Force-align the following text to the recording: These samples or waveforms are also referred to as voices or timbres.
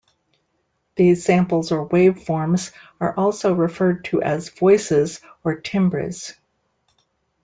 These 0.95 1.23
samples 1.23 1.71
or 1.71 1.87
waveforms 1.87 2.71
are 2.99 3.13
also 3.15 3.53
referred 3.53 4.03
to 4.05 4.19
as 4.23 4.49
voices 4.49 5.21
or 5.43 5.59
timbres. 5.61 6.33